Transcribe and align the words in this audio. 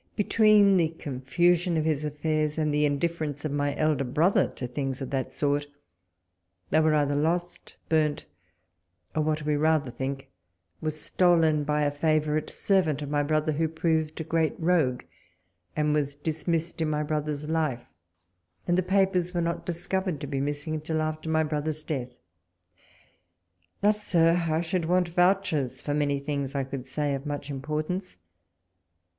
Between 0.15 0.77
the 0.77 0.89
confusion 0.89 1.77
of 1.77 1.85
his 1.85 2.03
affairs, 2.03 2.57
and 2.57 2.73
the 2.73 2.85
indifference 2.85 3.45
of 3.45 3.51
my 3.51 3.75
elder 3.75 4.03
brother 4.03 4.47
to 4.55 4.65
things 4.65 4.99
of 4.99 5.11
that 5.11 5.31
sort, 5.31 5.67
they 6.71 6.79
were 6.79 6.95
either 6.95 7.15
lost, 7.15 7.75
burnt, 7.87 8.25
or 9.15 9.21
what 9.21 9.43
we 9.43 9.55
rather 9.55 9.91
think, 9.91 10.31
were 10.81 10.89
stolen 10.89 11.63
by 11.63 11.83
a 11.83 11.91
favourite 11.91 12.49
servant 12.49 13.03
of 13.03 13.11
my 13.11 13.21
brother, 13.21 13.51
who 13.51 13.67
proved 13.67 14.19
a 14.19 14.23
great 14.23 14.55
rogue, 14.59 15.03
and 15.75 15.93
was 15.93 16.15
dismissed 16.15 16.81
in 16.81 16.89
my 16.89 17.03
brother's 17.03 17.47
life; 17.47 17.85
and 18.67 18.79
the 18.79 18.81
papers 18.81 19.35
were 19.35 19.39
not 19.39 19.67
discoAcred 19.67 20.19
to 20.19 20.25
be 20.25 20.41
missing 20.41 20.81
till 20.81 20.99
after 20.99 21.29
my 21.29 21.43
brother's 21.43 21.83
death. 21.83 22.09
Thus, 23.81 24.01
Sir, 24.03 24.47
I 24.49 24.61
should 24.61 24.85
want 24.85 25.09
vouchers 25.09 25.79
for 25.79 25.93
many 25.93 26.17
things 26.19 26.55
I 26.55 26.63
could 26.63 26.87
say 26.87 27.13
of 27.13 27.27
much 27.27 27.51
importance. 27.51 28.17